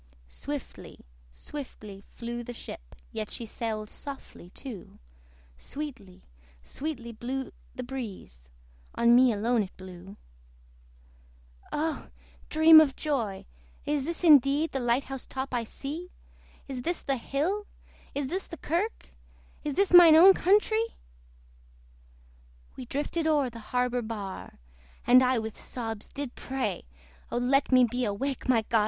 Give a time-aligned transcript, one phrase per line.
[0.25, 4.97] Swiftly, swiftly flew the ship, Yet she sailed softly too:
[5.57, 6.23] Sweetly,
[6.63, 8.49] sweetly blew the breeze
[8.95, 10.17] On me alone it blew.
[11.71, 12.09] Oh!
[12.49, 13.45] dream of joy!
[13.85, 16.09] is this indeed The light house top I see?
[16.67, 17.67] Is this the hill?
[18.15, 19.09] is this the kirk?
[19.63, 20.95] Is this mine own countree!
[22.75, 24.57] We drifted o'er the harbour bar,
[25.05, 26.87] And I with sobs did pray
[27.31, 28.79] O let me be awake, my God!